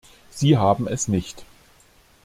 [0.31, 1.45] Sie haben es nicht.